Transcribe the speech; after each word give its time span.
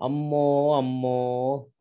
అమ్మో 0.00 0.76
అమ్మో 0.76 1.18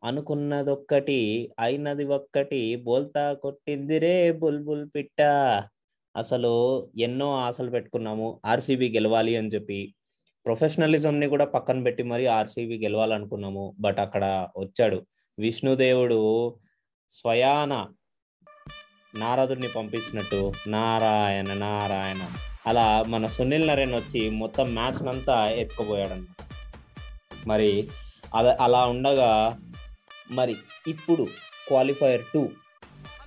అనుకున్నదొక్కటి 0.04 1.52
అయినది 1.60 2.06
ఒక్కటి 2.06 2.76
బోల్తా 2.76 3.34
కొట్టిందిరే 3.34 4.32
బుల్బుల్ 4.32 4.90
పిట్ట. 4.96 5.22
అసలు 6.16 6.54
ఎన్నో 6.98 7.36
ఆశలు 7.38 7.70
పెట్టుకున్నాము 7.70 8.42
ఆర్సీబీ 8.46 8.90
గెలవాలి 8.90 9.36
అని 9.38 9.48
చెప్పి. 9.48 9.94
ప్రొఫెషనలిజంని 10.46 11.28
కూడా 11.28 11.46
పక్కన 11.46 11.84
పెట్టి 11.84 12.04
మరి 12.04 12.28
ఆర్సీబీ 12.28 12.78
గెలవాలనుకున్నాము 12.78 13.76
బట్ 13.80 14.00
అక్కడ 14.00 14.48
వచ్చాడు. 14.58 15.06
విష్ణుదేవుడు 15.40 16.20
స్వయాన 17.12 17.74
నారదుడిని 19.16 19.68
పంపించినట్టు 19.76 20.54
నారాయణ 20.68 21.54
నారాయణ 21.54 22.24
అలా 22.68 23.04
మన 23.08 23.28
సునీల్ 23.28 23.68
నరేన్ 23.68 23.96
వచ్చి 23.96 24.30
మొత్తం 24.30 24.76
మ్యాచ్ 24.76 25.08
అంతా 25.08 25.50
ఎత్తుకుపోయాడు 25.50 26.18
మరి 27.48 27.88
అలా 28.36 28.58
అలా 28.62 28.86
ఉండగా 28.86 29.60
మరి 30.32 30.56
ఇప్పుడు 30.88 31.28
qualifier 31.68 32.22
two 32.34 32.50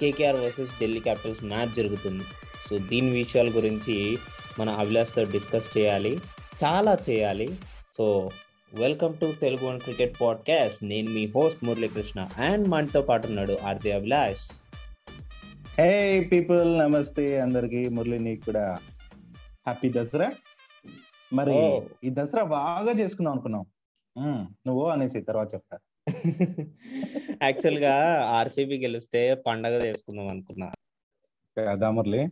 KKR 0.00 0.36
versus 0.36 0.70
Delhi 0.80 1.00
Capitals 1.00 1.44
match 1.44 1.68
జరుగుతుంది. 1.68 2.24
సో 2.70 2.78
దీని 2.78 3.10
విషయాల 3.10 3.48
గురించి 3.48 4.18
మన 4.58 4.70
అభిలాష్తో 4.70 5.24
డిస్కస్ 5.24 5.78
చేయాలి 5.78 6.20
చాలా 6.64 6.98
చేయాలి. 7.10 7.54
So 7.98 8.30
welcome 8.74 9.18
to 9.18 9.32
Telugu 9.40 9.66
one 9.66 9.80
cricket 9.80 10.20
podcast. 10.20 10.84
నేను 10.84 11.10
మీ 11.10 11.26
హోస్ట్ 11.26 11.64
మురళీకృష్ణ 11.64 12.28
అండ్ 12.38 12.68
మనతో 12.68 13.02
పాటు 13.02 13.26
ఉన్నాడు 13.26 13.58
ఆర్తి 13.64 13.92
అభిలాష్. 13.92 14.52
హే 15.78 16.20
పీపుల్ 16.32 16.78
నమస్తే. 16.78 17.40
అందరికి 17.40 17.88
మురళి 17.88 18.18
నీకు 18.18 18.44
కూడా 18.44 18.78
హ్యాపీ 19.66 19.92
దసరా. 19.96 20.32
మరి. 21.32 21.80
ఈ 22.04 22.10
దసరా 22.12 22.44
బాగా 22.44 23.00
చేసుకుందాం 23.00 23.32
అనుకున్నాం. 23.32 23.66
నువ్వు 24.18 24.88
అనేసి 24.88 25.20
తర్వాత 25.20 25.54
చెప్తా. 25.54 25.78
యాక్చువల్గా 27.42 28.20
ఆర్సీబీ 28.24 28.78
గెలిస్తే 28.78 29.34
పండగ 29.34 29.84
చేసుకుందాం 29.84 30.28
అనుకున్నా. 30.28 30.72
కదా 31.56 31.90
మురళి? 31.90 32.28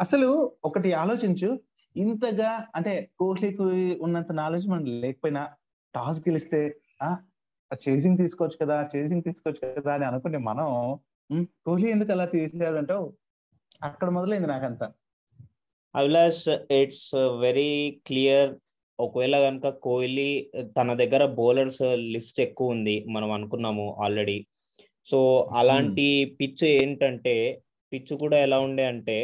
అసలు 0.00 0.52
ఒకటి 0.64 0.92
ఆలోచించు. 0.92 1.60
ఇంతగా 1.96 2.66
అంటే 2.76 3.10
కోహ్లీకి 3.18 3.98
ఉన్నంత 4.00 4.32
నాలెడ్జ్ 4.32 4.68
మనం 4.68 4.84
లేకపోయినా 4.84 5.48
టాస్ 5.94 6.20
గెలిస్తే 6.20 6.76
ఆ 7.02 7.16
చేసింగ్ 7.88 8.18
తీసుకోవచ్చు 8.18 8.66
కదా 8.66 8.88
చేసింగ్ 8.96 9.22
తీసుకోవచ్చు 9.22 9.74
కదా 9.74 9.94
అని 9.94 10.04
అనుకునే 10.04 10.38
మనం 10.38 10.98
కోహ్లీ 11.44 11.90
ఎందుకు 11.90 12.12
అలా 12.12 12.24
తీసాడంటావు 12.24 13.12
అక్కడ 13.82 14.08
మొదలైంది 14.08 14.48
నాకంతా. 14.48 14.92
అభిలాష్ 15.94 16.48
ఇట్స్ 16.48 17.14
వెరీ 17.14 18.02
క్లియర్ 18.06 18.54
ఒకవేళ 19.02 19.36
కనుక 19.40 19.68
కోహ్లీ 19.68 20.50
తన 20.60 20.94
దగ్గర 20.94 21.24
బౌలర్స్ 21.26 21.82
లిస్ట్ 21.94 22.40
ఎక్కువ 22.40 22.70
ఉంది 22.70 23.04
మనం 23.08 23.30
అనుకున్నాము 23.30 23.96
ఆల్రెడీ. 24.00 24.46
సో 25.04 25.18
అలాంటి 25.52 26.06
పిచ్ 26.40 26.64
ఏంటంటే 26.64 27.34
పిచ్ 27.92 28.16
కూడా 28.16 28.38
ఎలా 28.38 28.58
ఉండే 28.60 28.84
అంటే 28.84 29.16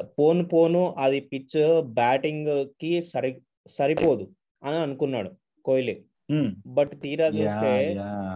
పోను 0.00 0.44
పోను 0.44 0.94
అది 0.98 1.20
పిచ్ 1.20 1.82
బ్యాటింగ్కి 1.82 3.02
సరి 3.02 3.32
సరిపోదు 3.66 4.24
అని 4.64 4.76
అనుకున్నాడు 4.76 5.30
కోహ్లీ. 5.64 5.94
మ్మ్. 6.30 6.50
బట్ 6.66 6.92
తీరా 7.00 7.26
చూస్తే. 7.26 7.72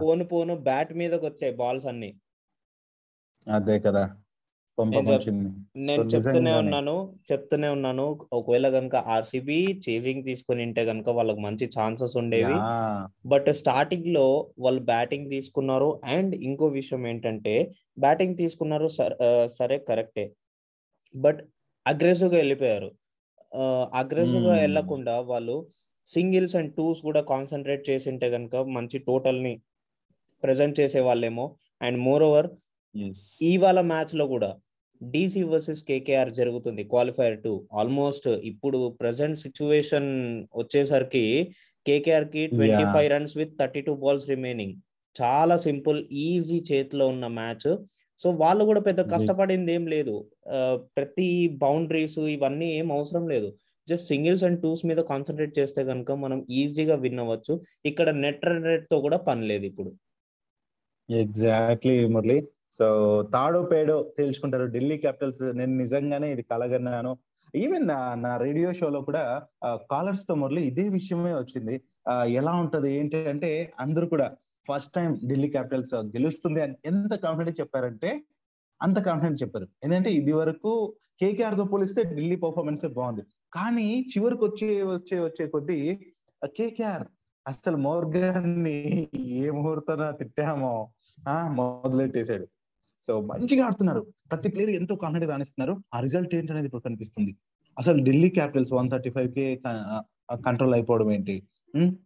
పోను 0.03 0.25
పోను 0.25 0.55
బ్యాట్ 0.56 0.94
మీదకి 0.94 1.27
వచ్చాయి 1.27 1.55
బాల్స్ 1.55 1.86
అన్ని. 1.86 2.10
అదే 3.53 3.78
కదా. 3.78 4.05
నేను 4.78 6.02
చెప్తూనే. 6.05 6.52
ఉన్నాను 6.52 6.94
చెప్తూనే 7.32 7.69
ఉన్నాను 7.69 8.19
ఒకవేళ 8.32 8.69
కనుక 8.69 8.96
ఆర్సీబీ 8.96 9.80
చేజింగ్ 9.88 10.24
తీసుకొని 10.24 10.62
ఉంటే 10.62 10.84
కనుక 10.84 11.08
వాళ్ళకి 11.08 11.41
మంచి 11.41 11.66
ఛాన్సెస్ 11.66 12.16
ఉండేవి. 12.16 12.56
బట్ 13.27 13.52
స్టార్టింగ్లో 13.52 14.27
వాళ్ళు 14.58 14.80
బ్యాటింగ్ 14.82 15.30
తీసుకున్నారు 15.30 16.00
అండ్ 16.04 16.34
ఇంకో 16.34 16.66
విషయం 16.66 17.06
ఏంటంటే 17.06 17.54
బ్యాటింగ్ 17.98 18.36
తీసుకున్నారు 18.36 18.88
సర్- 18.88 19.80
కరెక్టే 19.88 20.27
బట్ 21.14 21.41
అగ్రెసివ్గా 21.86 22.36
వెళ్ళిపోయారు 22.36 22.91
అగ్రెసివ్గా. 23.94 24.54
వెళ్ళకుండా 24.54 25.20
వాళ్ళు 25.20 25.56
సింగిల్స్ 26.09 26.56
అండ్ 26.56 26.75
టూస్ 26.75 27.03
కూడా 27.03 27.20
కాన్సన్ట్రేట్ 27.20 27.91
చేసి 27.91 28.10
ఉంటే 28.10 28.31
కనుక 28.31 28.56
మంచి 28.56 28.98
టోటల్ని 28.98 29.54
ప్రెజెంట్ 30.42 30.81
చేసే 30.81 31.00
వాళ్ళేమో 31.00 31.47
అండ్ 31.82 31.98
మోర్ 31.98 32.22
ఓవర్ 32.22 32.48
Yes. 32.94 33.19
ఇవాళ 33.42 33.81
మ్యాచ్లో 33.81 34.26
కూడా 34.26 34.48
డీసీ 35.12 35.43
వర్సెస్ 35.53 35.83
కేకేఆర్ 35.89 36.31
జరుగుతుంది 36.39 36.83
క్వాలిఫైర్ 36.93 37.37
టూ 37.43 37.53
ఆల్మోస్ట్ 37.81 38.29
ఇప్పుడు 38.51 38.79
ప్రజెంట్ 39.01 39.39
సిచ్యువేషన్ 39.45 40.11
వచ్చేసరికి 40.61 41.25
కేకేఆర్కి 41.87 42.43
twenty. 42.47 42.84
Five 42.95 43.11
runs 43.15 43.37
with 43.41 43.53
thirty 43.61 43.81
two 43.89 43.95
balls 44.05 44.27
remaining 44.29 44.75
చాలా 45.17 45.57
సింపుల్ 45.67 45.99
ఈజీ 46.29 46.59
చేతిలో 46.71 47.05
ఉన్న 47.09 47.27
మ్యాచ్ 47.39 47.69
సో 48.21 48.29
వాళ్ళు 48.43 48.62
కూడా 48.65 48.81
పెద్ద. 48.81 49.01
కష్టపడింది 49.12 49.73
ఏం 49.77 49.84
లేదు. 49.95 50.15
ప్రతి 50.97 51.28
బౌండరీస్ 51.65 52.19
ఇవన్నీ 52.34 52.69
ఏం 52.78 52.89
అవసరం 52.97 53.25
లేదు. 53.33 53.49
జస్ట్ 53.89 54.09
సింగిల్స్ 54.13 54.45
అండ్ 54.47 54.61
టూస్ 54.63 54.83
మీద 54.91 55.01
కాన్సన్ట్రేట్ 55.11 55.53
చేస్తే 55.59 55.81
కనుక 55.91 56.13
మనం 56.25 56.39
ఈజీగా 56.61 56.95
విన్ 57.05 57.21
అవ్వచ్చు. 57.25 57.55
ఇక్కడ 57.91 58.09
నెట్ 58.25 58.47
రన్ 58.49 58.67
రేట్తో 58.71 58.97
కూడా 59.07 59.19
పని 59.28 59.45
లేదు 59.51 59.65
ఇప్పుడు. 59.71 59.91
ఎగ్జాక్ట్లీ 61.09 61.97
మురళి. 62.15 62.39
సో 62.76 62.87
తాడో 63.34 63.60
పేడో 63.72 63.97
తేల్చుకుంటారు. 64.16 64.66
ఢిల్లీ 64.76 64.97
క్యాపిటల్స్ 65.04 65.42
నేను 65.59 65.75
నిజంగానే 65.82 66.28
ఇది 66.34 66.44
కలగన్నాను. 66.53 67.12
ఈవెన్ 67.62 67.87
నా 67.91 67.98
నా 68.25 68.32
రేడియో 68.44 68.70
షోలో 68.78 69.00
కూడా 69.09 69.25
కాలర్స్తో 69.92 70.34
మురళి 70.41 70.62
ఇదే 70.70 70.84
విషయమే 70.97 71.32
వచ్చింది. 71.41 71.75
ఎలా 72.41 72.53
ఉంటది 72.62 72.88
ఏంటి 72.98 73.19
అంటే 73.32 73.50
అందరూ 73.84 74.06
కూడా 74.15 74.26
ఫస్ట్ 74.69 74.92
టైం 74.97 75.10
ఢిల్లీ 75.31 75.48
క్యాపిటల్స్ 75.54 75.92
గెలుస్తుంది 76.16 76.60
అని 76.65 76.75
ఎంత 76.91 77.12
కాన్ఫిడెంట్ 77.25 77.60
చెప్పారంటే 77.60 78.10
అంత 78.81 78.98
కాన్ఫిడెంట్ 79.09 79.41
చెప్పారు. 79.42 79.66
ఎందుకంటే 79.84 80.10
ఇది 80.20 80.32
వరకు 80.41 80.72
కేకేఆర్తో 81.20 81.65
పోలిస్తే 81.72 82.00
ఢిల్లీ 82.16 82.36
పర్ఫార్మెన్స్ 82.44 82.84
బాగుంది. 82.98 83.22
కానీ 83.56 83.86
చివరికి 84.12 84.42
వచ్చే 84.48 84.70
వచ్చే 84.94 85.19
వచ్చే 85.26 85.44
కొద్దీ 85.54 85.78
కేకేఆర్ 86.59 87.06
అసలు 87.47 87.78
మోర్గన్ని 87.86 88.78
ఏ 89.42 89.47
ముహూర్తాన 89.56 90.04
తిట్టామో 90.20 90.75
ఆ 91.34 91.36
మొదలెట్టేశాడు. 91.59 92.47
సో 93.06 93.21
మంచిగా 93.21 93.65
ఆడుతున్నారు. 93.65 94.03
ప్రతి 94.31 94.49
ప్లేయర్ 94.49 94.71
ఎంతో 94.71 94.94
కాన్ఫిడెంట్ 94.97 95.31
రాణిస్తున్నారు. 95.31 95.75
ఆ 95.94 96.00
రిజల్ట్ 96.00 96.34
ఏంటనేది 96.34 96.67
ఇప్పుడు 96.67 96.83
కనిపిస్తుంది. 96.83 97.37
అసలు 97.77 98.05
Delhi 98.05 98.28
Capitals 98.28 98.72
one 98.72 98.91
thirty 98.91 99.11
five 99.11 99.33
కే 99.33 99.44
కంట్రోల్ 100.47 100.75
అయిపోవడం 100.75 101.12
ఏంటి? 101.12 101.43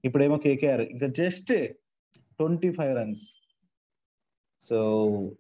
ఇప్పుడేమో 0.05 0.37
కేకేఆర్. 0.37 0.81
ఇంకా 0.81 1.07
just 1.07 1.53
twenty 2.39 2.73
five 2.73 2.97
runs. 2.97 3.25
So 4.61 4.79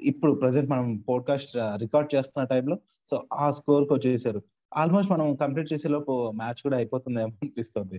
ఇప్పుడు 0.00 0.32
ప్రజెంట్ 0.32 0.70
మనం 0.70 0.96
పోడ్కాస్ట్ 1.08 1.52
రికార్డ్ 1.56 2.14
చేస్తున్న 2.14 2.46
టైంలో 2.46 2.78
సో 3.06 3.16
ఆ 3.32 3.50
స్కోర్కి 3.50 3.92
వచ్చేసారు. 3.92 4.42
ఆల్మోస్ట్ 4.76 5.12
మనం 5.12 5.34
కంప్లీట్ 5.34 5.72
చేసే 5.72 5.88
లోపు 5.88 6.30
మ్యాచ్ 6.30 6.62
కూడా 6.62 6.76
అయిపోతుందేమో 6.76 7.32
అనిపిస్తుంది. 7.42 7.98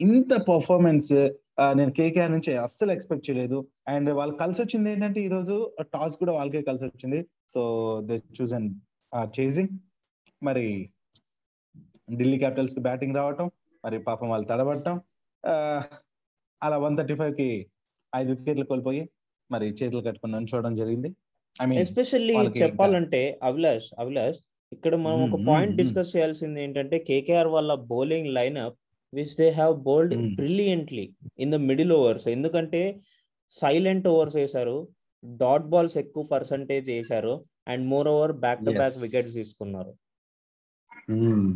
ఇంత 0.00 0.32
పర్ఫార్మెన్స్ 0.48 1.12
నేను 1.74 1.92
కేకేఆర్ 1.92 2.32
నుంచి 2.32 2.52
అస్సలు 2.58 2.92
ఎక్స్పెక్ట్ 2.92 3.26
చేయలేదు. 3.26 3.58
అండ్ 3.88 4.10
వాళ్ళు 4.18 4.34
కలిసి 4.34 4.60
వచ్చింది 4.62 4.88
ఏంటంటే 4.92 5.20
ఈ 5.20 5.28
రోజు 5.28 5.54
టాస్ 5.94 6.14
కూడా 6.16 6.32
వాళ్ళకే 6.32 6.62
కలిసి 6.68 6.84
వచ్చింది 6.86 7.18
so 7.54 7.60
they 8.08 8.16
chose 8.38 8.54
and 8.58 8.70
chasing. 9.34 9.72
మరి 10.42 10.66
ఢిల్లీ 12.12 12.38
క్యాపిటల్స్కి 12.38 12.80
బ్యాటింగ్ 12.80 13.16
రావటం 13.16 13.48
మరి 13.84 13.98
పాపం 14.06 14.28
వాళ్ళు 14.28 14.46
తడబడటం 14.46 14.96
అలా 16.62 16.76
వన్ 16.78 16.96
థర్టీ 16.98 17.14
ఫైవ్కి 17.14 17.50
ఐదు 18.12 18.30
వికెట్లు 18.32 18.66
కోల్పోయి 18.66 19.02
మరి 19.50 19.66
చేతులు 19.78 20.02
కట్టుకుని 20.02 20.32
నుంచోవడం 20.32 20.74
జరిగింది. 20.74 21.10
ఐ 21.56 21.66
మీన్ 21.66 21.80
ఎస్పెషల్లీ 21.82 22.34
చెప్పాలంటే 22.60 23.20
అభిలాష్ 23.42 23.88
అభిలాష్ 23.98 24.38
ఇక్కడ 24.72 24.94
మనం 25.04 25.20
ఒక 25.26 25.36
పాయింట్ 25.46 25.70
మ్మ్, 25.70 25.78
డిస్కస్ 25.80 26.12
చేయాల్సింది 26.14 26.58
ఏంటంటే 26.62 26.96
కేకేఆర్ 27.08 27.50
వాళ్ళ 27.54 27.72
bowling 27.90 28.28
lineup 28.36 28.76
which 29.12 29.34
they 29.40 29.48
have 29.50 29.74
bowled. 29.88 30.14
Brilliantly 30.40 31.04
in 31.38 31.52
the 31.54 31.58
middle 31.70 31.92
overs 31.92 32.26
ఎందుకంటే 32.28 32.82
సైలెంట్ 33.52 34.06
ఓవర్స్ 34.08 34.36
వేశారు 34.36 34.76
డాట్ 35.22 35.66
బాల్స్ 35.72 35.96
ఎక్కువ 36.02 36.22
పర్సంటేజ్ 36.34 36.86
వేశారు 36.90 37.34
and 37.68 37.84
more 37.92 38.08
over 38.08 38.32
back 38.44 38.62
to 38.66 38.72
back. 38.78 38.96
Wickets 39.02 39.34
తీసుకున్నారు 39.34 39.92
మ్మ్. 41.16 41.50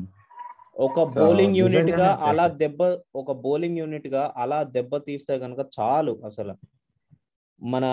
ఒక 0.86 1.00
బౌలింగ్ 1.16 1.56
యూనిట్గా 1.56 2.08
అలా. 2.28 2.46
దెబ్బ 2.62 2.80
ఒక 3.14 3.32
బౌలింగ్ 3.44 3.78
యూనిట్గా 3.78 4.22
అలా 4.36 4.58
దెబ్బ 4.76 4.96
తీస్తే 5.08 5.34
కనుక 5.38 5.60
చాలు 5.76 6.14
అసలు 6.24 6.54
మన 7.62 7.84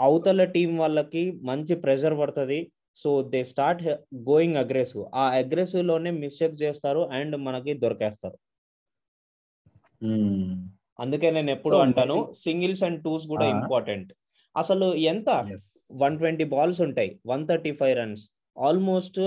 అవతల 0.00 0.44
టీం 0.54 0.70
వాళ్ళకి 0.78 1.22
మంచి 1.42 1.74
ప్రెషర్ 1.74 2.16
పడుతుంది 2.20 2.58
so 2.98 3.10
they 3.32 3.40
start 3.44 3.82
going 4.28 4.56
aggressive 4.56 5.04
ఆ 5.14 5.24
అగ్రెసివ్లోనే 5.40 6.10
మిస్టేక్ 6.22 6.56
చేస్తారు 6.62 7.00
అండ్ 7.18 7.36
మనకి 7.46 7.72
దొరికేస్తారు. 7.74 8.36
అందుకే 10.98 11.28
నేను 11.30 11.50
ఎప్పుడు 11.50 11.76
అంటాను 11.84 12.16
సింగిల్స్ 12.42 12.82
అండ్ 12.82 13.00
టూస్ 13.04 13.24
కూడా. 13.26 13.46
ఇంపార్టెంట్ 13.54 14.10
అసలు 14.54 14.86
ఎంత. 15.12 15.28
వన్ 16.02 16.16
ట్వంటీ 16.18 16.46
బాల్స్ 16.52 16.80
ఉంటాయి 16.80 17.10
one 17.26 17.44
thirty 17.48 17.72
five 17.72 17.94
runs 17.98 18.22
almost 18.56 19.18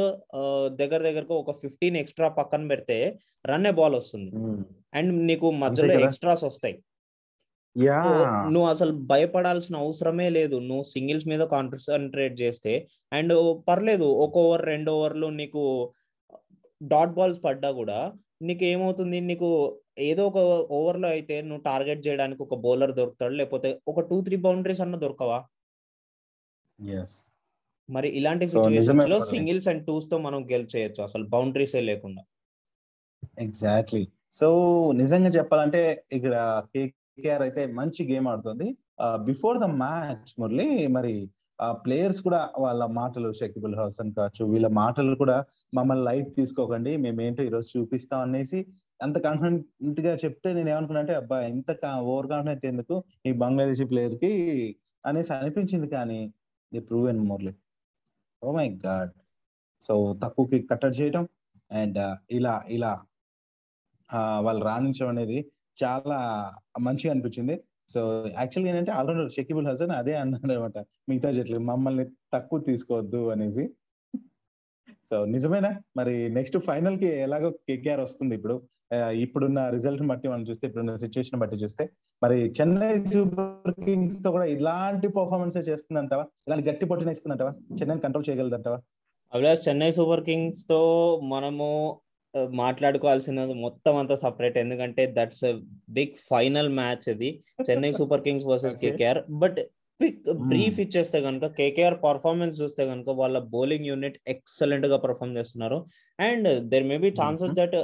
దగ్గర 0.76 1.00
దగ్గరకు 1.08 1.34
ఒక 1.40 1.54
ఫిఫ్టీన్ 1.62 1.98
ఎక్స్ట్రా 1.98 2.28
పక్కన 2.38 2.68
పెడితే 2.68 2.98
రన్ 3.46 3.68
ఏ 3.68 3.74
బాల్ 3.80 3.96
వస్తుంది 3.96 4.30
మ్మ్. 4.38 4.62
అండ్ 4.94 5.12
నీకు 5.30 5.48
మధ్యలో. 5.64 5.96
ఎక్స్ట్రాస్ 6.06 6.44
వస్తాయి 6.44 6.78
నువ్వు 8.54 8.68
అసలు 8.70 8.94
భయపడాల్సిన 9.10 9.76
అవసరమే 9.78 10.28
లేదు 10.30 10.58
నువ్వు 10.68 10.86
సింగిల్స్ 10.92 11.28
మీద 11.28 11.44
కాన్సన్ట్రేట్ 11.52 12.36
చేస్తే 12.42 12.74
అండ్ 13.12 13.34
పర్లేదు 13.68 14.08
ఒక 14.24 14.38
ఓవర్ 14.38 14.64
రెండు 14.66 14.92
ఓవర్లు 14.92 15.28
నీకు 15.38 15.64
డాట్ 16.82 17.14
బాల్స్ 17.14 17.42
పడ్డా 17.44 17.72
కూడా 17.72 18.00
నీకు 18.42 18.64
ఏమవుతుంది 18.64 19.18
నీకు 19.28 19.48
ఏదో 20.00 20.24
ఒక 20.28 20.40
ఓవర్లో 20.78 21.08
అయితే 21.08 21.36
నువ్వు 21.42 21.62
టార్గెట్ 21.64 22.02
చేయడానికి 22.08 22.42
ఒక 22.46 22.56
బౌలర్ 22.66 22.94
దొరుకుతాడు 23.00 23.34
లేకపోతే 23.34 23.70
ఒక 23.88 24.02
టూ 24.10 24.18
త్రీ 24.22 24.38
బౌండరీస్ 24.46 24.82
అన్న 24.82 24.96
దొరకవా? 24.96 25.40
మరి 27.90 28.10
ఇలాంటి 28.20 28.46
సిచ్యువేషన్స్లో. 28.48 29.18
సింగిల్స్ 29.32 29.68
అండ్ 29.72 29.84
టూస్తో 29.86 30.18
మనం 30.18 30.40
గెలిచేయచ్చు. 30.52 31.02
అసలు 31.04 31.26
బౌండరీసే 31.34 31.82
లేకుండా. 31.82 32.24
ఎగ్జాక్ట్లీ 33.46 34.04
సో 34.32 34.48
నిజంగా 35.02 35.30
చెప్పాలంటే 35.30 35.82
ఇక్కడ 36.12 36.36
కేకేఆర్ 36.74 37.44
అయితే 37.48 37.62
మంచి 37.80 38.02
గేమ్ 38.12 38.28
ఆడుతుంది. 38.28 38.68
బిఫోర్ 39.30 39.58
ద 39.58 39.68
మ్యాచ్ 39.84 40.30
మురళి 40.40 40.70
మరి 40.88 41.14
ప్లేయర్స్ 41.60 42.22
కూడా 42.22 42.40
వాళ్ళ 42.60 42.84
మాటలు 42.92 43.30
షకీబుల్ 43.32 43.76
హసన్ 43.76 44.12
కావచ్చు 44.14 44.44
వీళ్ళ 44.46 44.68
మాటలు 44.74 45.16
కూడా 45.16 45.38
మమ్మల్ని 45.74 46.06
లైట్ 46.06 46.30
తీసుకోకండి 46.36 46.92
మేము 46.98 47.22
ఏంటో 47.22 47.44
ఈరోజు 47.44 47.70
చూపిస్తాం 47.78 48.22
అనేసి 48.22 48.60
అంత 49.02 49.18
కాన్ఫిడెంట్గా 49.18 50.14
చెప్తే 50.16 50.50
నేను 50.54 50.70
ఏమనుకున్నా 50.70 51.02
అంటే 51.02 51.16
అబ్బా 51.16 51.40
ఇంత 51.48 51.72
ఓవర్ 52.04 52.30
కాన్ఫిడెంట్ 52.30 52.66
ఎందుకు 52.66 52.98
ఈ 53.28 53.34
బంగ్లాదేశీ 53.44 53.86
ప్లేయర్కి 53.86 54.32
అనేసి 55.06 55.32
అనిపించింది 55.34 55.88
కానీ 55.88 56.20
the 56.72 56.80
prove 56.80 57.08
and 57.10 57.24
Murali 57.24 57.54
oh 58.42 58.52
my 58.52 58.68
god 58.86 59.14
so 59.82 59.94
తక్కువకి 60.24 60.60
కట్టడి 60.72 60.96
చేయడం 61.02 61.24
అండ్ 61.72 62.00
ఇలా 62.32 62.56
ఇలా 62.70 62.94
వాళ్ళు 64.46 64.62
రాణించడం 64.66 65.10
అనేది 65.10 65.40
చాలా 65.78 66.18
మంచిగా 66.82 67.12
అనిపించింది. 67.14 67.56
సో 67.90 68.26
యాక్చువల్గా 68.38 68.72
ఏంటంటే 68.72 68.92
ఆల్రౌండర్ 68.92 69.32
షకీబుల్ 69.32 69.68
హసన్ 69.68 69.92
అదే 69.92 70.14
అన్నాడు 70.14 70.54
అనమాట 70.54 70.78
మిగతా 71.10 71.32
జట్లు 71.32 71.60
మమ్మల్ని 71.60 72.06
తక్కువ 72.34 72.60
తీసుకోవద్దు 72.60 73.30
అనేసి. 73.30 73.70
సో 75.10 75.26
నిజమేనా? 75.26 75.82
మరి 75.98 76.30
నెక్స్ట్ 76.30 76.58
ఫైనల్కి 76.58 77.06
ఎలాగో 77.06 77.52
కేకేఆర్ 77.52 78.02
వస్తుంది 78.02 78.36
ఇప్పుడు. 78.36 78.62
ఇప్పుడున్న 79.12 79.70
రిజల్ట్ 79.70 80.04
బట్టి 80.08 80.28
మనం 80.28 80.44
చూస్తే 80.44 80.68
ఇప్పుడున్న 80.68 80.96
సిచ్యువేషన్ 80.96 81.40
బట్టి 81.40 81.56
చూస్తే. 81.56 81.90
మరి 82.24 82.54
చెన్నై 82.62 83.04
సూపర్ 83.04 83.86
కింగ్స్తో 83.86 84.32
కూడా 84.32 84.46
ఇలాంటి 84.46 85.08
పర్ఫార్మెన్స్ 85.08 85.58
చేస్తుందంటావా? 85.70 86.26
ఇలాంటి 86.48 86.70
గట్టి 86.70 86.86
పొట్టిన 86.86 87.10
ఇస్తుందంటావా? 87.10 87.54
చెన్నై 87.82 87.98
కంట్రోల్ 87.98 88.30
చేయగలదంటావా? 88.30 88.80
అభిలాష్ 89.34 89.68
చెన్నై 89.70 89.92
సూపర్ 89.92 90.24
కింగ్స్తో 90.24 90.82
మనము 91.24 92.02
మాట్లాడుకోవాల్సినది 92.62 93.54
మొత్తం 93.54 93.96
అంతా 93.96 94.16
సపరేట్ 94.16 94.58
ఎందుకంటే 94.58 95.14
దట్స్ 95.18 95.46
బిగ్ 95.90 96.14
ఫైనల్ 96.30 96.70
మ్యాచ్ 96.80 97.10
ఇది. 97.10 97.32
Chennai 97.70 97.92
super 97.92 98.22
kings 98.22 98.48
versus. 98.52 98.78
KKR 98.78 99.22
but 99.44 99.60
quick 100.00 100.18
brief 100.50 100.76
Hmm. 100.76 100.82
ఇచ్చేస్తే 100.84 101.22
కనుక 101.22 101.46
కేకేఆర్ 101.46 101.96
పర్ఫార్మెన్స్ 102.04 102.62
చూస్తే 102.62 102.86
కనుక 102.86 103.10
వాళ్ళ 103.20 103.38
బౌలింగ్ 103.54 103.86
యూనిట్ 103.86 104.18
ఎక్సలెంట్గా 104.28 104.98
పర్ఫార్మ్ 104.98 105.38
చేస్తున్నారు. 105.38 105.78
And 106.20 106.48
there 106.72 106.84
may 106.84 106.98
be 106.98 107.10
chances 107.22 107.54
that 107.54 107.76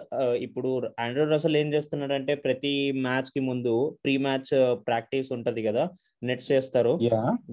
ఇప్పుడు 0.48 0.72
ఆండ్రూ 1.00 1.24
రసల్ 1.26 1.58
ఏం 1.58 1.74
చేస్తున్నాడంటే 1.74 2.36
ప్రతి 2.36 2.74
మ్యాచ్కి 3.06 3.40
ముందు 3.40 3.74
ప్రీ 4.04 4.18
మ్యాచ్ 4.18 4.52
ప్రాక్టీస్ 4.88 5.32
ఉంటది 5.32 5.64
కదా 5.64 5.86
నెట్స్ 6.24 6.52
చేస్తారు 6.52 6.94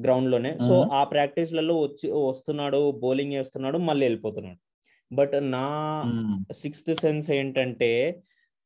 గ్రౌండ్లోనే. 0.04 0.52
So 0.68 0.74
Mhm. 0.74 0.92
ఆ 0.92 1.04
ప్రాక్టీస్లలో 1.04 1.76
వచ్చి 1.82 2.10
వస్తున్నాడు 2.28 2.90
బౌలింగ్ 3.04 3.32
చేస్తున్నాడు 3.32 3.78
మళ్ళీ 3.88 4.06
వెళ్ళిపోతున్నాడు. 4.06 4.60
బట్ 5.12 5.34
నా 5.52 5.66
సిక్స్త్ 6.52 6.92
సెన్స్ 6.94 7.30
ఏంటంటే 7.30 7.90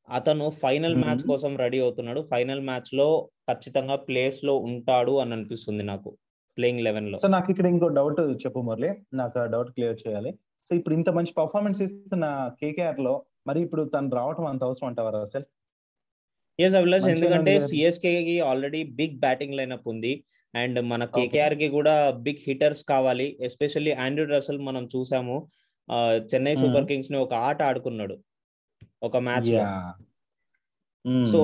అతను 0.08 0.46
ఫైనల్ 0.62 0.96
మ్యాచ్. 0.96 1.22
కోసం 1.30 1.52
రెడీ 1.56 1.78
అవుతున్నాడు. 1.80 2.20
ఫైనల్ 2.32 2.60
మ్యాచ్లో 2.60 3.06
ఖచ్చితంగా 3.50 3.96
ప్లేస్లో 4.08 4.54
ఉంటాడు 4.70 5.12
అని 5.20 5.32
అనిపిస్తుంది 5.32 5.82
నాకు 5.82 6.10
ప్లేయింగ్ 6.58 6.80
లెవెన్లో 6.80 7.16
సో 7.22 7.28
నాకు 7.28 7.48
ఇక్కడ 7.50 7.66
ఇంకో 7.66 7.88
డౌట్ 7.88 8.20
చెప్పు 8.44 8.60
మురళి. 8.60 8.90
నాకు 9.14 9.38
ఆ 9.38 9.46
డౌట్ 9.46 9.70
క్లియర్ 9.70 9.98
చేయాలి. 10.04 10.30
సో 10.66 10.72
ఇప్పుడు 10.74 10.94
ఇంత 10.94 11.10
మంచి 11.10 11.32
పర్ఫార్మెన్స్ 11.38 11.80
ఇస్తున్న 11.82 12.26
కేకేఆర్లో 12.60 13.14
మరి 13.46 13.60
ఇప్పుడు 13.60 13.82
తను 13.94 14.16
రావటం 14.16 14.44
అంత 14.44 14.62
అవసరం 14.64 14.88
అంటావారా 14.88 15.20
అసలు 15.20 15.46
ఎస్ 16.58 16.74
అభిలాష్ 16.74 17.06
ఎందుకంటే. 17.06 17.60
సిఎస్కే 17.60 18.12
కి 18.24 18.40
ఆల్రెడీ 18.40 18.80
బిగ్ 19.00 19.16
బ్యాటింగ్ 19.18 19.54
లైనప్ 19.54 19.88
ఉంది. 19.88 20.12
అండ్ 20.54 20.80
మన. 20.80 21.04
కేకేఆర్కి 21.04 21.68
కూడా 21.68 22.10
బిగ్ 22.10 22.42
హిట్టర్స్ 22.48 22.84
కావాలి. 22.84 23.26
ఎస్పెషల్లీ 23.40 23.92
ఆండ్రూ 24.04 24.26
రసల్ 24.26 24.60
మనం 24.68 24.84
చూసాము. 24.96 25.36
చెన్నై 26.30 26.54
సూపర్. 26.56 26.86
కింగ్స్ని 26.90 27.18
ఒక 27.24 27.34
ఆట 27.48 27.58
ఆడుకున్నాడు 27.62 28.16
ఒక 29.02 29.16
మ్యాచ్లో 29.26 29.64
సో. 31.26 31.40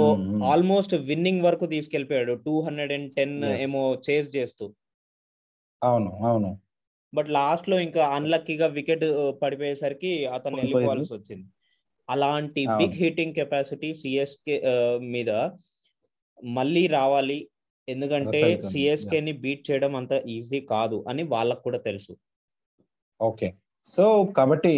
ఆల్మోస్ట్ 0.50 0.94
విన్నింగ్ 1.10 1.44
వరకు 1.46 1.64
తీసుకెళ్ళిపోయాడు 1.66 2.34
టూ 2.46 2.54
హండ్రెడ్ 2.66 2.92
అండ్ 2.92 3.08
టెన్. 3.16 3.37
ఏమో 3.64 3.82
చేస్ 4.08 4.28
చేస్తూ 4.37 4.66
అవును 5.82 6.10
అవును 6.28 6.50
బట్ 7.12 7.28
లాస్ట్లో 7.31 7.76
ఇంకా 7.81 8.02
అన్లక్కీగా 8.16 8.66
వికెట్ 8.78 9.04
పడిపోయేసరికి 9.42 10.12
అతను. 10.37 10.56
వెళ్ళిపోవాల్సి 10.60 11.12
వచ్చింది 11.14 11.46
అలాంటి. 12.08 12.62
బిగ్ 12.81 12.98
హిట్టింగ్ 13.02 13.34
కెపాసిటీ 13.34 13.90
సిఎస్కే 14.00 14.56
మీద 15.14 15.31
మళ్ళీ 16.38 16.84
రావాలి 16.98 17.38
ఎందుకంటే. 17.88 18.40
సిఎస్కే 18.72 19.19
ని 19.20 19.32
బీట్ 19.44 19.64
చేయడం 19.69 19.93
అంత 20.00 20.12
ఈజీ 20.36 20.60
కాదు 20.72 20.98
అని 21.10 21.22
వాళ్ళకు 21.34 21.62
కూడా 21.66 21.81
తెలుసు 21.88 22.12
ఓకే 23.20 23.48
సో 23.85 24.05
కాబట్టి 24.37 24.75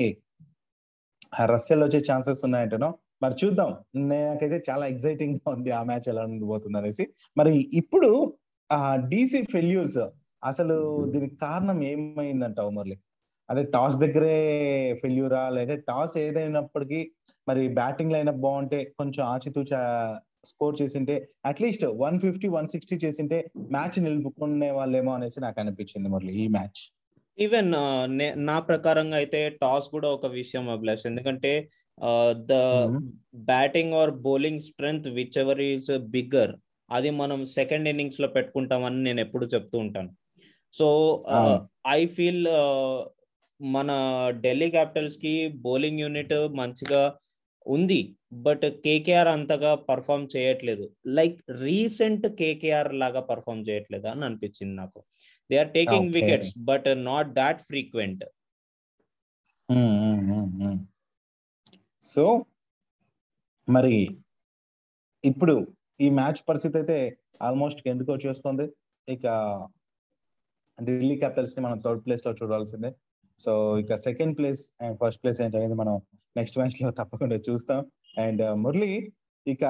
రష్యాలో 1.50 1.84
వచ్చే 1.86 2.00
ఛాన్సెస్ 2.00 2.44
ఉన్నాయంటేనో 2.44 2.88
మరి 3.22 3.34
చూద్దాం. 3.42 3.70
నాకైతే 4.10 4.62
చాలా 4.68 4.86
ఎక్సైటింగ్గా 4.86 5.50
ఉంది 5.52 5.70
ఆ 5.70 5.82
మ్యాచ్ 5.82 6.08
ఎలా 6.08 6.22
ఉండబోతుంది 6.24 6.78
అనేసి 6.78 7.04
మరి 7.36 7.52
ఇప్పుడు 7.72 8.10
ఆ 8.70 8.80
డీసీ 9.08 9.42
ఫెల్యూర్స్ 9.52 10.00
అసలు 10.42 10.76
దీనికి 11.10 11.36
కారణం 11.36 11.82
ఏమైందంటావు 11.84 12.70
మురళి 12.70 12.96
అంటే 13.48 13.62
టాస్ 13.70 13.96
దగ్గరే 13.98 14.36
ఫెల్యూరా 15.02 15.42
లేదా 15.48 15.74
టాస్ 15.88 16.18
ఏదైనప్పటికీ 16.18 17.00
మరి 17.46 17.62
బ్యాటింగ్ 17.68 18.12
లైనప్ 18.12 18.40
బాగుంటే 18.40 18.78
కొంచెం 18.98 19.22
ఆచితూచా 19.26 19.80
స్కోర్ 20.44 20.76
చేసింటే 20.82 21.14
at least 21.44 21.84
one 21.96 22.20
fifty 22.20 22.48
one 22.48 22.66
sixty 22.66 22.96
చేసింటే 22.96 23.38
మ్యాచ్ 23.70 23.98
నిలుపుకునే 24.02 24.70
వాళ్ళేమో 24.70 25.12
అనేసి 25.12 25.40
నాకు 25.40 25.60
అనిపించింది 25.60 26.08
మురళి 26.08 26.32
ఈ 26.34 26.46
మ్యాచ్ 26.48 26.80
ఈవెన్ 27.38 27.70
నా 28.46 28.56
ప్రకారంగా 28.68 29.16
అయితే 29.16 29.40
టాస్ 29.60 29.86
కూడా 29.88 30.08
ఒక 30.08 30.26
విషయం 30.34 30.66
అభిలాష్ 30.70 31.06
ఎందుకంటే 31.06 31.52
the. 32.48 32.54
Batting 33.48 33.94
or 33.94 34.12
bowling 34.22 34.64
strength 34.68 35.08
whichever 35.38 35.60
is 35.66 35.90
bigger 36.14 36.52
అది 36.90 37.10
మనం 37.20 37.40
సెకండ్ 37.54 37.88
ఇన్నింగ్స్లో 37.88 38.28
పెట్టుకుంటామని 38.28 39.00
నేను 39.02 39.20
ఎప్పుడు 39.20 39.46
చెప్తూ 39.54 39.76
ఉంటాను 39.78 40.10
సో. 40.74 40.86
ఐ 41.92 42.00
ఫీల్ 42.14 42.44
మన 43.60 43.90
ఢిల్లీ 44.40 44.68
క్యాపిటల్స్కి 44.70 45.34
బౌలింగ్ 45.64 46.00
యూనిట్ 46.00 46.36
మంచిగా 46.60 47.02
ఉంది 47.66 47.98
బట్ 48.44 48.64
కేకేఆర్ 48.84 49.28
అంతగా 49.28 49.72
పర్ఫామ్ 49.88 50.24
చేయట్లేదు 50.34 50.84
లైక్ 51.18 51.36
రీసెంట్ 51.60 52.26
కేకేఆర్ 52.38 52.90
లాగా 52.94 53.20
పర్ఫామ్ 53.28 53.66
చేయట్లేదు 53.68 54.06
అని 54.06 54.24
అనిపించింది 54.24 54.74
నాకు 54.80 55.00
they 55.52 55.58
are 55.64 55.72
taking 55.78 56.08
Okay. 56.08 56.16
Wickets 56.18 56.52
but 56.70 56.88
not 57.10 57.30
that 57.40 57.60
frequent 57.70 58.24
so 62.02 62.24
మరి 63.68 63.96
ఇప్పుడు 65.24 65.54
ఈ 66.04 66.06
మ్యాచ్ 66.18 66.40
పరిస్థితి 66.48 66.76
అయితే 66.80 66.96
ఆల్మోస్ట్ 67.46 67.80
ఎందుకు 67.92 68.10
వచ్చేస్తుంది? 68.14 68.64
ఇక 69.08 69.26
ఢిల్లీ 70.78 71.16
క్యాపిటల్స్ని 71.22 71.62
మనం 71.66 71.78
థర్డ్ 71.84 72.02
ప్లేస్లో 72.04 72.32
చూడాల్సిందే. 72.40 72.90
సో 73.40 73.52
ఇక 73.82 73.94
second 74.06 74.34
place 74.38 74.62
and 74.84 74.96
first 75.00 75.20
place 75.22 75.40
ఏంటనేది 75.44 75.76
మనం 75.80 75.94
నెక్స్ట్ 76.38 76.58
మ్యాచ్లో 76.60 76.90
తప్పకుండా 77.00 77.36
చూస్తాం. 77.48 77.80
అండ్ 78.24 78.42
మురళి 78.64 78.92
ఇక 79.46 79.62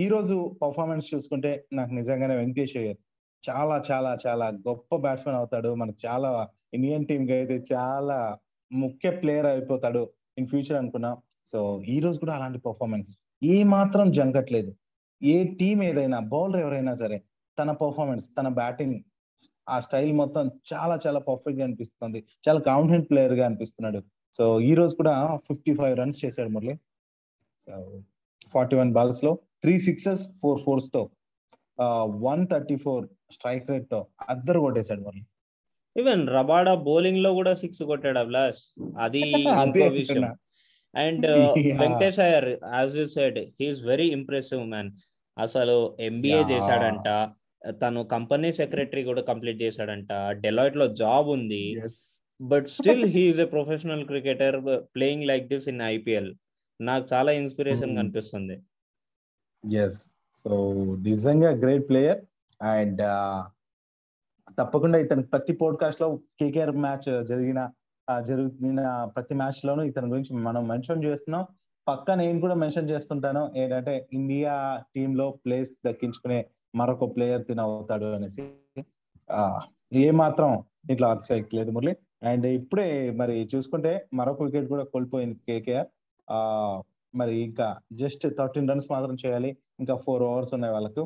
ఈ 0.00 0.04
రోజు 0.14 0.36
పర్ఫార్మెన్స్ 0.62 1.08
చూసుకుంటే 1.12 1.50
నాకు 1.78 1.92
నిజంగానే 2.00 2.36
వెంకటేష్ 2.40 2.76
అయ్యర్ 2.80 3.00
చాలా 3.48 3.82
చాలా 3.90 4.10
చాలా 4.26 4.46
గొప్ప 4.68 4.96
బ్యాట్స్మెన్ 4.96 5.36
అవుతాడు. 5.36 5.74
మనకు 5.74 5.98
చాలా 6.06 6.48
ఇండియన్ 6.74 7.06
టీమ్కి 7.06 7.32
అయితే 7.32 7.64
చాలా 7.72 8.38
ముఖ్య 8.72 9.10
ప్లేయర్ 9.10 9.46
అయిపోతాడు 9.46 10.02
ఇన్ 10.38 10.46
ఫ్యూచర్ 10.46 10.78
అనుకున్నాం. 10.78 11.16
సో 11.46 11.82
ఈ 11.88 12.00
రోజు 12.00 12.18
కూడా 12.18 12.34
అలాంటి 12.34 12.58
పర్ఫార్మెన్స్ 12.58 13.10
ఏ 13.42 13.56
మాత్రం 13.64 14.12
జంకట్లేదు. 14.12 14.70
ఏ 15.22 15.44
టీం 15.60 15.82
ఏదైనా 15.82 16.18
బౌలర్ 16.18 16.60
ఎవరైనా 16.60 16.94
సరే 16.94 17.22
తన 17.58 17.70
పర్ఫార్మెన్స్ 17.70 18.26
తన 18.38 18.48
బ్యాటింగ్ 18.48 18.96
ఆ 19.68 19.80
స్టైల్ 19.80 20.12
మొత్తం 20.12 20.50
చాలా 20.72 20.98
చాలా 21.06 21.20
పర్ఫెక్ట్గా 21.20 21.64
అనిపిస్తుంది. 21.64 22.24
చాలా 22.48 22.60
కాన్ఫిడెంట్ 22.60 23.10
ప్లేయర్గా 23.10 23.44
అనిపిస్తున్నాడు. 23.46 24.00
సో 24.34 24.60
ఈ 24.60 24.74
రోజు 24.74 24.94
కూడా 24.96 25.14
ఫిఫ్టీ 25.36 25.74
ఫైవ్ 25.74 25.96
రన్స్ 25.96 26.24
చేశాడు 26.24 26.48
మురళి. 26.48 26.74
సో 27.66 28.02
ఫార్టీ 28.52 28.76
వన్ 28.76 28.92
బాల్స్లో 28.92 29.32
త్రీ 29.62 29.74
సిక్సెస్ 29.80 30.22
ఫోర్ 30.40 30.60
ఫోర్స్తో 30.64 31.02
వన్ 32.20 32.46
థర్టీ 32.46 32.76
ఫోర్ 32.76 33.08
స్ట్రైక్ 33.30 33.70
రేట్తో 33.70 34.06
అద్దరు 34.28 34.60
కొట్టేశాడు 34.60 35.00
మురళి 35.00 35.24
ఈవెన్ 35.96 36.28
రబాడా 36.28 36.74
బౌలింగ్లో 36.74 37.34
కూడా 37.34 37.54
సిక్స్ 37.54 37.82
కొట్టాడు 37.82 38.18
అభిలాష్. 38.18 38.62
అది 38.98 39.22
ఇంకో 39.66 39.88
విషయం. 39.88 40.34
And. 40.94 41.26
Venkatesh 41.80 42.18
Iyer 42.18 42.48
as 42.48 42.96
you 42.96 43.06
said 43.06 43.38
he's 43.38 43.84
very 43.84 44.08
impressive 44.08 44.66
man 44.66 44.90
అసలు 45.38 45.96
ఎంబీఏ. 46.00 46.42
చేశాడంట. 46.52 47.08
తను 47.82 48.04
కంపెనీ 48.04 48.52
సెక్రటరీ 48.52 49.02
కూడా 49.04 49.22
కంప్లీట్ 49.22 49.62
చేశాడంట. 49.62 50.12
డెలాయిట్లో 50.30 50.86
జాబ్ 50.86 51.28
ఉంది 51.28 51.80
but 52.40 52.68
still 52.68 53.04
he's 53.06 53.38
a 53.38 53.44
professional 53.44 54.06
cricketer 54.06 54.56
playing 54.94 55.24
like 55.24 55.48
this 55.48 55.68
in 55.68 55.82
IPL 55.82 56.34
నాకు 56.80 57.06
చాలా 57.12 57.32
ఇన్స్పిరేషన్ 57.32 57.90
Hmm. 57.90 57.96
కనిపిస్తుంది. 57.96 58.56
ఎస్ 59.78 60.11
సో 60.34 60.74
నిజంగా 61.00 61.50
గ్రేట్ 61.50 61.88
ప్లేయర్. 61.88 62.20
అండ్ 62.62 63.02
తప్పకుండా 64.58 64.98
ఇతను 64.98 65.22
ప్రతి 65.22 65.52
పోడ్కాస్ట్లో 65.52 66.16
కేకేఆర్ 66.16 66.70
మ్యాచ్ 66.70 67.24
జరిగిన 67.26 67.70
జరుగుతున్న 68.26 69.04
ప్రతి 69.04 69.34
మ్యాచ్ 69.34 69.66
లోనూ 69.66 69.82
ఇతని 69.82 70.08
గురించి 70.08 70.36
మనం 70.36 70.68
మెన్షన్ 70.68 71.04
చేస్తున్నాం. 71.04 71.46
పక్క 71.88 72.10
నేను 72.10 72.40
కూడా 72.40 72.54
మెన్షన్ 72.54 72.90
చేస్తుంటాను. 72.90 73.52
ఏంటంటే 73.56 74.08
ఇండియా 74.12 74.82
టీమ్లో 74.96 75.30
ప్లేస్ 75.30 75.76
దక్కించుకునే 75.86 76.46
మరొక 76.74 77.16
ప్లేయర్ 77.16 77.46
తిన 77.46 77.60
అవుతాడు 77.60 78.04
అనేసి. 78.04 78.50
ఏ 79.92 80.10
మాత్రం 80.10 80.64
ఇట్లా 80.90 81.08
అతిశయక్ 81.10 81.54
లేదు 81.54 81.70
మురళి. 81.70 81.96
అండ్ 82.22 82.46
ఇప్పుడే 82.46 83.10
మరి 83.10 83.48
చూసుకుంటే 83.54 84.06
మరొక 84.14 84.42
వికెట్ 84.42 84.68
కూడా 84.68 84.84
కోల్పోయింది 84.84 85.34
కేకేఆర్. 85.34 85.86
ఆ 86.30 86.82
మరి 87.14 87.34
ఇంకా 87.42 87.66
జస్ట్ 87.92 88.24
థర్టీన్ 88.38 88.68
రన్స్ 88.68 88.88
మాత్రం 88.90 89.16
చేయాలి. 89.24 89.50
ఇంకా 89.80 89.94
ఫోర్ 89.96 90.22
ఓవర్స్ 90.22 90.54
ఉన్నాయి 90.54 90.72
వాళ్ళకు. 90.72 91.02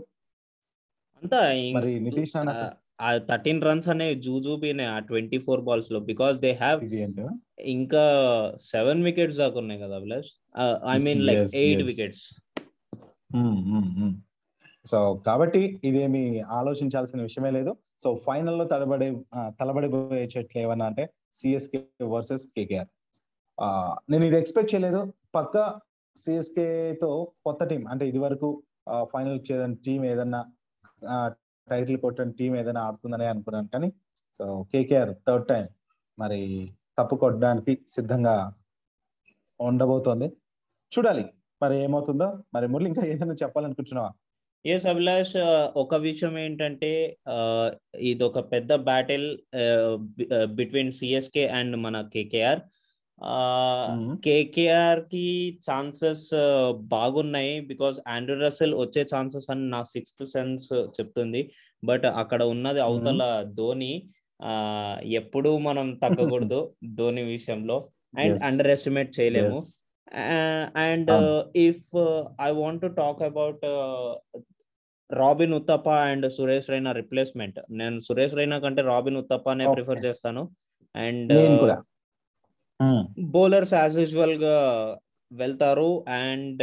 అంతా 1.23 1.41
మరి 1.75 1.93
నితీష్ 2.01 2.35
ఆ 3.07 3.09
థర్టీన్ 3.31 3.63
రన్స్ 3.63 3.89
అనేవి 3.89 4.15
జూజూబీనే 4.15 4.85
ఆ 4.87 4.99
ట్వంటీ 5.09 5.39
ఫోర్ 5.39 5.61
బాల్స్లో. 5.61 6.01
బికాస్ 6.01 6.37
దే 6.39 6.53
హ్యావ్ 6.53 6.85
ఇంకా 7.77 8.05
సెవెన్ 8.61 9.03
వికెట్స్ 9.03 9.39
దాకా 9.39 9.59
ఉన్నాయి 9.59 9.81
కదా 9.81 9.97
Abhilash? 9.97 10.31
I 10.93 10.97
mean 10.99 11.23
like 11.29 11.57
eight. 11.57 11.83
Wickets 11.83 12.25
so 14.87 14.99
కాబట్టి 15.27 15.81
ఇదేమి 15.85 16.41
ఆలోచించాల్సిన 16.59 17.21
విషయమే 17.23 17.51
లేదు. 17.51 17.73
సో 17.99 18.09
ఫైనల్లో 18.27 18.65
తడబడే 18.65 19.09
ఆ, 19.35 19.41
తలబడిపోయే 19.61 20.29
చెట్లు 20.37 20.59
ఏమన్నా 20.63 20.87
అంటే 20.87 21.05
సిఎస్కే 21.33 21.81
వర్సెస్ 22.05 22.45
కేకేఆర్ 22.57 22.91
నేను 24.11 24.25
ఇది 24.25 24.39
ఎక్స్పెక్ట్ 24.39 24.75
చేయలేదు. 24.75 25.01
పక్క 25.35 25.57
సిఎస్కే 26.23 26.67
తో 27.03 27.11
కొత్త 27.47 27.63
టీం 27.71 27.83
అంటే 27.93 28.05
ఇది 28.11 28.21
వరకు 28.27 28.49
ఫైనల్ 29.13 29.39
చేయడం 29.49 29.73
టీం 29.87 30.01
ఏదన్నా 30.13 30.41
టైటిల్ 31.69 31.99
కొట్టిన 32.05 32.31
టీం 32.41 32.53
ఏదైనా 32.61 32.83
ఆడుతుందని 32.89 33.27
అనుకున్నాను 33.33 33.69
కానీ 33.75 33.89
సో 34.37 34.45
కేకేఆర్ 34.73 35.13
థర్డ్ 35.27 35.47
టైం 35.53 35.67
మరి 36.19 36.41
కప్పు 36.99 37.15
కొట్టడానికి 37.23 37.73
సిద్ధంగా 37.95 38.37
ఉండబోతోంది. 39.61 40.29
చూడాలి 40.93 41.25
మరి 41.63 41.75
ఏమవుతుందో. 41.85 42.29
మరి 42.55 42.67
మురళి 42.73 42.89
ఇంకా 42.91 43.03
ఏదైనా 43.13 43.37
చెప్పాలనుకుంటున్నావా? 43.43 44.11
ఎస్ 44.65 44.87
అభిలాష్ 44.93 45.35
ఒక 45.83 45.95
విషయం 46.07 46.35
ఏంటంటే 46.45 46.91
ఇది 48.11 48.25
ఒక 48.29 48.39
పెద్ద 48.53 48.73
బ్యాటిల్ 48.89 49.27
బిట్వీన్ 50.59 50.93
సిఎస్కే 50.99 51.45
అండ్ 51.59 51.77
మన 51.85 51.97
కేకేఆర్. 52.15 52.61
కేకేఆర్కి 54.25 55.25
ఛాన్సెస్ 55.67 56.27
బాగున్నాయి 56.89 57.55
బికాస్ 57.71 57.99
ఆండ్రూ 58.07 58.37
రసెల్ 58.43 58.75
వచ్చే 58.75 59.03
ఛాన్సెస్ 59.13 59.49
అని 59.51 59.65
నా 59.71 59.81
సిక్స్త్ 59.93 60.25
సెన్స్ 60.27 60.69
చెప్తుంది 60.99 61.43
బట్ 61.83 62.07
అక్కడ 62.23 62.43
ఉన్నది 62.55 62.81
అవతల 62.81 63.23
ధోని 63.55 63.93
ఎప్పుడు 65.19 65.51
మనం 65.67 65.87
తగ్గకూడదు 66.05 66.59
ధోని 66.97 67.23
విషయంలో 67.27 67.77
అండ్. 68.15 68.37
అండర్ 68.45 68.71
ఎస్టిమేట్ 68.75 69.13
చేయలేము. 69.19 69.59
And. 70.83 71.13
If 71.69 71.89
I 72.41 72.51
want 72.61 72.83
to 72.83 72.91
talk 73.01 73.23
about 73.23 73.65
Robin 75.11 75.55
Uthappa 75.55 75.89
and 76.07 76.27
Suresh 76.37 76.71
Raina 76.71 76.93
replacement 76.93 77.59
నేను 77.81 77.99
సురేష్ 78.01 78.35
రైనా 78.35 78.59
కంటే 78.59 78.83
రాబిన్ 78.93 79.19
ఉత్తప్పనే. 79.23 79.67
ప్రిఫర్ 79.77 80.05
చేస్తాను 80.07 80.43
అండ్. 80.95 81.35
బౌలర్స్ 83.21 83.75
యాజ్ 83.75 83.99
యూజువల్గా 83.99 84.57
వెళ్తారు 85.33 86.05
and 86.09 86.63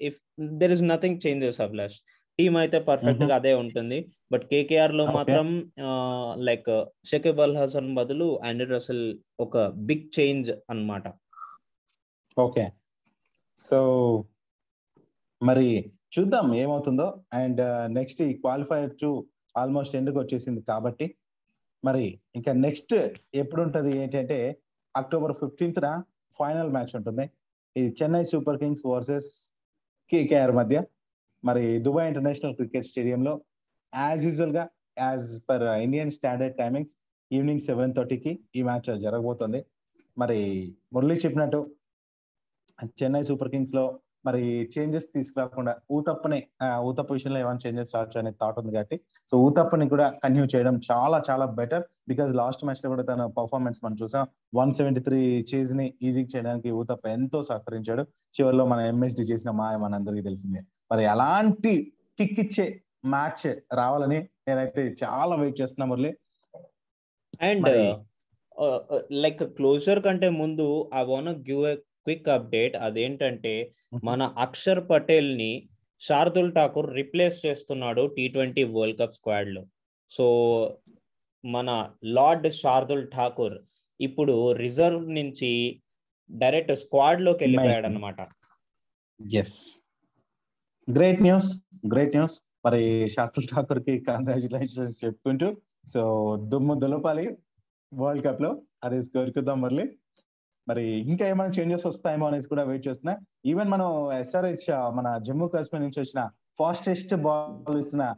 if 0.00 0.18
there 0.40 0.72
is 0.72 0.82
nothing 0.82 1.20
changes 1.26 1.60
Abhilash. 1.60 1.96
Team 2.38 2.56
అయితే 2.56 2.78
పర్ఫెక్ట్. 2.80 3.22
గా 3.22 3.34
అదే 3.34 3.54
ఉంటుంది. 3.54 4.12
బట్ 4.32 4.44
కేకేఆర్లో. 4.44 5.06
మాత్రం 5.06 5.72
లైక్ 6.44 6.84
షకీబ్ 7.04 7.40
అల్ 7.40 7.56
హసన్ 7.56 7.94
బదులు 7.94 8.40
ఆండ్రీ 8.44 8.68
రసెల్ 8.70 9.18
ఒక 9.40 9.66
బిగ్ 9.66 10.20
చేంజ్ 10.20 10.50
అన్నమాట. 10.70 11.12
ఓకే. 12.38 12.70
సో 13.56 13.78
మరి 15.42 15.92
చూద్దాం 16.18 16.54
ఏమవుతుందో. 16.54 17.24
అండ్ 17.32 17.92
నెక్స్ట్ 17.94 18.22
ఈ 18.22 18.32
క్వాలిఫైర్ 18.32 18.90
టు 19.02 19.26
ఆల్మోస్ట్ 19.58 19.96
ఎండ్కి 19.96 20.18
వచ్చేసింది 20.18 20.62
కాబట్టి 20.62 21.14
మరి 21.84 22.20
ఇంకా 22.36 22.52
నెక్స్ట్ 22.52 22.94
ఎప్పుడు 23.34 23.62
ఉంటది 23.62 23.98
ఏంటంటే 23.98 24.58
అక్టోబర్ 25.00 25.34
ఫిఫ్టీన్త్ 25.40 25.80
న 25.86 25.88
ఫైనల్ 26.38 26.70
మ్యాచ్ 26.76 26.92
ఉంటుంది. 26.98 27.24
ఇది 27.76 27.88
Chennai 27.98 28.24
super 28.32 28.58
kings 28.62 28.84
versus 28.92 29.30
KKR 30.10 30.52
మధ్య. 30.60 30.78
మరి 31.44 31.64
దుబాయ్ 31.86 32.08
ఇంటర్నేషనల్ 32.10 32.54
క్రికెట్ 32.58 32.86
స్టేడియంలో 32.90 33.32
యాజ్ 33.92 34.22
యూజువల్గా 34.28 34.64
as 35.06 35.28
per 35.48 35.64
Indian 35.86 36.12
standard 36.16 36.56
timings 36.62 36.94
evening 37.30 37.64
seven 37.68 37.94
థర్టీకి 37.98 38.32
ఈ 38.58 38.62
మ్యాచ్ 38.68 38.88
జరగబోతుంది. 39.06 39.60
మరి 40.22 40.38
మురళి 40.94 41.16
చెప్పినట్టు 41.24 41.60
చెన్నై 43.00 43.22
సూపర్ 43.28 43.50
కింగ్స్లో 43.54 43.84
మరి 44.26 44.42
చేంజెస్ 44.74 45.06
తీసుకురాకుండా 45.14 45.72
ఊతప్పని 45.96 46.38
ఊతప్ప 46.88 47.10
విషయంలో 47.16 47.40
ఏమైనా 47.42 47.62
చేంజెస్ 47.64 47.94
రావచ్చు 47.94 48.18
అనే 48.20 48.30
థాట్ 48.40 48.58
ఉంది 48.60 48.72
కాబట్టి. 48.76 48.96
సో 49.30 49.34
ఊతప్పని 49.46 49.86
కూడా 49.94 50.06
కంటిన్యూ 50.22 50.46
చేయడం 50.54 50.76
చాలా 50.90 51.18
చాలా 51.28 51.46
బెటర్ 51.58 51.84
బికాస్ 52.08 52.32
లాస్ట్ 52.40 52.64
మ్యాచ్లో 52.68 52.90
కూడా 52.94 53.04
తన 53.10 53.26
పర్ఫార్మెన్స్ 53.38 53.80
మనం 53.84 53.96
చూసాం. 54.02 54.24
వన్ 54.60 54.72
సెవెంటీ 54.78 55.02
త్రీ 55.08 55.20
చేజ్ని 55.52 55.86
ఈజీ 56.02 56.24
చేయడానికి 56.34 56.70
ఊతప్ప 56.80 57.06
ఎంతో 57.18 57.40
సహకరించాడు. 57.50 58.04
చివరిలో 58.36 58.66
మన 58.72 58.80
ఎంఎస్డి 58.92 59.26
చేసిన 59.32 59.52
మాయ 59.60 59.76
మనందరికీ 59.84 60.24
తెలిసిందే. 60.28 60.62
మరి 60.92 61.04
అలాంటి 61.14 61.74
కిక్ 62.18 62.40
ఇచ్చే 62.46 62.66
మ్యాచ్ 63.14 63.46
రావాలని 63.80 64.18
నేనైతే 64.48 64.82
చాలా 65.04 65.34
వెయిట్ 65.40 65.58
చేస్తున్నా 65.60 65.86
మురళి. 65.92 66.12
అండ్ 67.48 67.68
లైక్ 69.24 69.42
క్లోజర్ 69.56 70.00
కంటే 70.06 70.28
ముందు 70.42 70.66
I 70.94 71.02
want 71.04 71.30
give 71.48 71.62
a 71.72 71.74
quick 72.06 72.28
update 72.28 72.74
అదేంటంటే 72.78 73.54
మన 74.04 74.22
అక్షర్ 74.38 74.82
పటేల్ని 74.90 75.52
శార్దుల్ 76.02 76.54
ఠాకూర్ 76.54 76.88
రిప్లేస్ 76.94 77.38
చేస్తున్నాడు 77.46 78.02
టీ 78.16 78.24
ట్వంటీ 78.28 78.64
వరల్డ్ 78.72 78.98
కప్ 79.00 79.14
స్క్వాడ్లో 79.14 79.62
సో 80.10 80.26
మన 81.44 81.70
లార్డ్ 82.16 82.48
శార్దుల్ 82.54 83.06
ఠాకూర్ 83.14 83.56
ఇప్పుడు 84.00 84.34
రిజర్వ్ 84.56 85.04
నుంచి 85.10 85.50
డైరెక్ట్ 86.30 86.74
స్క్వాడ్లోకి 86.76 87.42
వెళ్ళిపోయాడు 87.44 87.86
అనమాట 87.86 88.20
yes 89.20 89.58
great 90.88 91.22
news 91.22 91.50
great 91.92 92.14
news 92.16 92.36
మరి 92.66 92.82
శార్దుల్ 93.08 93.48
ఠాకూర్కి 93.48 93.94
కంగ్రాచులేషన్స్ 94.00 94.98
చెప్పుకుంటూ 95.04 95.48
సో 95.86 96.02
దుమ్ము 96.48 96.74
దులపాలి 96.74 97.26
వరల్డ్ 97.92 98.24
కప్లో 98.26 98.50
అది 98.84 98.98
కోరుకుందాం 99.08 99.58
మళ్ళీ 99.60 99.84
మరి 100.68 100.84
ఇంకా 100.84 101.26
ఏమైనా 101.26 101.52
చేంజెస్ 101.58 101.86
వస్తాయేమో 101.86 102.26
అనేసి 102.26 102.48
కూడా 102.48 102.62
వెయిట్ 102.64 102.88
చేస్తున్నా. 102.88 103.16
ఈవెన్ 103.46 103.68
మనం 103.68 104.12
ఎస్ఆర్హెచ్ 104.12 104.92
మన 104.94 105.18
జమ్మూ 105.18 105.48
కాశ్మీర్ 105.48 105.82
నుంచి 105.82 106.00
వచ్చిన 106.00 106.30
ఫాస్టెస్ట్ 106.58 107.14
బాల్ 107.14 107.78
ఇస్తున్న 107.78 108.14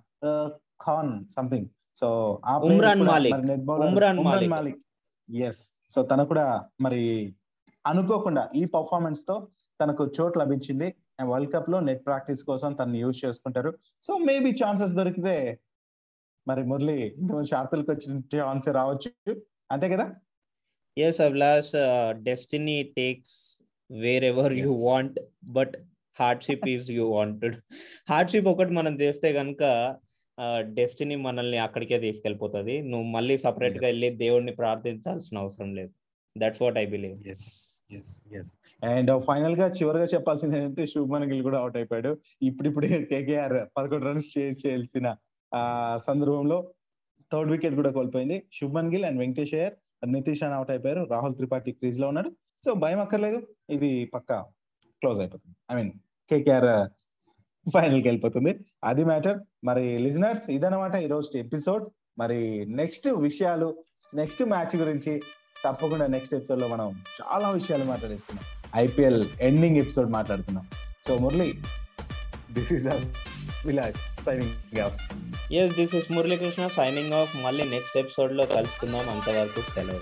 ఖాన్ 0.82 1.24
సంథింగ్ 1.36 1.66
సో 1.96 2.40
ఆ 2.44 2.58
కూడా 2.58 2.94
మాలిక్. 2.94 3.36
ఉమ్రాన్ 3.70 4.72
ఎస్ 5.34 5.72
సో 5.90 6.02
తను 6.02 6.24
కూడా 6.24 6.64
మరి 6.80 7.34
అనుకోకుండా 7.86 8.48
ఈ 8.56 8.64
పర్ఫార్మెన్స్తో 8.64 9.48
తనకు 9.80 10.10
చోటు 10.20 10.38
లభించింది. 10.38 10.94
వరల్డ్ 11.24 11.52
కప్లో 11.52 11.80
నెట్ 11.80 12.06
ప్రాక్టీస్ 12.06 12.44
కోసం 12.44 12.72
తను 12.72 12.94
యూజ్ 12.94 13.24
చేసుకుంటారు. 13.24 13.78
సో 14.02 14.18
మేబీ 14.18 14.50
ఛాన్సెస్ 14.50 14.92
దొరికితే 14.92 15.60
మరి 16.48 16.64
మురళి 16.64 17.14
ఇంకొంచెం 17.18 17.44
షార్తులకు 17.44 17.92
వచ్చిన 17.92 18.20
ఛాన్స్ 18.36 18.68
రావచ్చు. 18.68 19.36
అంతే 19.72 19.88
కదా? 19.88 20.14
Abhilash 21.26 21.72
destiny 22.28 22.76
takes 22.98 23.36
wherever 24.24 24.52
you 24.62 24.70
Yes. 24.70 24.82
Want 24.86 25.18
but 25.56 25.74
hardship 26.18 26.66
is 26.74 26.88
you 26.96 27.04
wanted 27.16 27.56
hardship 28.10 28.48
ఒకటి 28.52 28.72
మనం 28.72 28.94
చేస్తే 29.02 29.28
కనుక 29.32 29.62
డెస్టినీ 30.78 31.16
మనల్ని 31.26 31.58
అక్కడికే 31.58 31.98
తీసుకెళ్ళిపోతుంది. 31.98 32.74
నువ్వు 32.82 33.06
మళ్ళీ 33.16 33.36
సపరేట్గా 33.44 33.86
Yes. 33.86 33.90
వెళ్ళి 33.90 34.08
దేవుడిని 34.24 34.52
ప్రార్థించాల్సిన 34.60 35.38
అవసరం 35.38 35.70
లేదు. 35.78 35.92
That's 36.36 36.62
what 36.62 36.78
I 36.78 36.86
believe 36.94 37.16
and 38.82 39.10
ఫైనల్గా 39.26 39.66
చివరిగా 39.78 40.06
చెప్పాల్సింది 40.14 40.56
ఏంటంటే 40.58 40.84
శుభ్మన్ 40.92 41.26
గిల్ 41.30 41.42
కూడా 41.42 41.58
అవుట్ 41.62 41.76
అయిపోయాడు. 41.80 42.12
ఇప్పుడిప్పుడే 42.42 42.88
కేకేఆర్ 43.12 43.56
పదకొండు 43.76 44.04
రన్స్ 44.08 44.30
చేయాల్సిన 44.38 45.06
సందర్భంలో 46.06 46.58
థర్డ్ 47.32 47.52
వికెట్ 47.52 47.76
కూడా 47.80 47.90
కోల్పోయింది. 47.90 48.36
శుభ్మన్ 48.58 48.90
గిల్ 48.94 49.06
అండ్ 49.10 49.20
వెంకటేష్ 49.22 49.54
అయ్యర్ 49.58 49.76
నితీష్ 50.04 50.42
అని 50.42 50.54
అవుట్ 50.54 50.70
అయిపోయారు. 50.70 51.08
రాహుల్ 51.10 51.34
త్రిపాఠి 51.34 51.72
క్రీజ్లో 51.72 52.08
ఉన్నాడు. 52.08 52.32
సో 52.64 52.74
భయం 52.74 53.00
అక్కర్లేదు. 53.00 53.46
ఇది 53.70 54.04
పక్కా 54.04 54.46
క్లోజ్ 55.00 55.18
అయిపోతుంది. 55.18 55.56
ఐ 55.72 55.74
మీన్ 55.74 55.90
కేకేఆర్ 56.30 56.88
uh, 56.88 56.92
ఫైనల్కి 57.70 58.08
వెళ్ళిపోతుంది. 58.08 58.60
అది 58.84 59.04
మ్యాటర్. 59.04 59.40
మరి 59.64 59.98
లిజనర్స్ 59.98 60.50
ఇదనమాట 60.50 60.94
ఈ 60.94 61.06
రోజు 61.06 61.38
ఎపిసోడ్. 61.38 61.90
మరి 62.18 62.66
నెక్స్ట్ 62.66 63.08
విషయాలు 63.08 63.84
నెక్స్ట్ 64.14 64.42
మ్యాచ్ 64.42 64.76
గురించి 64.76 65.22
తప్పకుండా 65.64 66.06
నెక్స్ట్ 66.06 66.34
ఎపిసోడ్లో 66.34 66.68
మనం 66.68 67.02
చాలా 67.22 67.50
విషయాలు 67.50 67.84
మాట్లాడేసుకున్నాం 67.84 68.44
ఐపీఎల్ 68.74 69.28
ఎండింగ్ 69.40 69.76
ఎపిసోడ్ 69.76 70.10
మాట్లాడుతున్నాం 70.10 70.66
so 71.08 71.18
Murali 71.18 71.60
this 72.52 72.72
is 72.72 72.86
విలాజ్ 73.66 74.22
signing 74.22 74.78
off 74.78 74.96
yes 75.52 75.74
this 75.74 75.94
is 75.94 76.12
Muralikrishna 76.12 76.66
signing 76.66 77.12
off 77.12 77.36
మళ్ళీ 77.36 77.64
నెక్స్ట్ 77.64 77.96
ఎపిసోడ్లో 77.96 78.46
కలుసుకుందాం. 78.46 79.08
అంతవరకు 79.08 79.60
సెలవు. 79.60 80.00